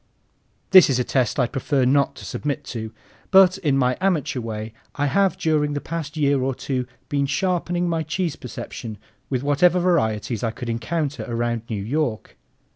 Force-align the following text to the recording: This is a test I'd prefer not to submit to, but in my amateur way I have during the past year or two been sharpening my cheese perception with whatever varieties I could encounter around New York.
This 0.71 0.89
is 0.89 0.97
a 0.97 1.03
test 1.03 1.39
I'd 1.39 1.51
prefer 1.51 1.85
not 1.85 2.15
to 2.15 2.25
submit 2.25 2.63
to, 2.73 2.91
but 3.29 3.59
in 3.59 3.77
my 3.77 3.97
amateur 4.01 4.39
way 4.39 4.73
I 4.95 5.05
have 5.05 5.37
during 5.37 5.73
the 5.73 5.79
past 5.79 6.17
year 6.17 6.41
or 6.41 6.55
two 6.55 6.87
been 7.07 7.27
sharpening 7.27 7.87
my 7.87 8.01
cheese 8.01 8.35
perception 8.35 8.97
with 9.29 9.43
whatever 9.43 9.79
varieties 9.79 10.43
I 10.43 10.49
could 10.49 10.69
encounter 10.69 11.23
around 11.27 11.61
New 11.69 11.83
York. 11.83 12.35